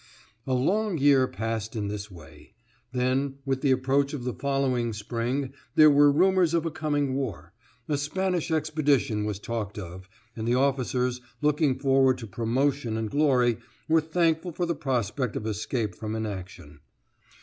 [0.47, 2.55] A long year passed in this way.
[2.91, 7.53] Then, with the approach of the following spring, there were rumors of a coming war;
[7.87, 13.59] a Spanish expedition was talked of, and the officers, looking forward to promotion and glory,
[13.87, 16.79] were thankful for the prospect of escape from inaction.